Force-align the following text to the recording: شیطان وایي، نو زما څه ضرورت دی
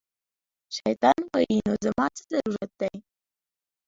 شیطان 0.75 1.19
وایي، 1.31 1.57
نو 1.67 1.73
زما 1.85 2.05
څه 2.15 2.21
ضرورت 2.31 2.71
دی 2.81 2.95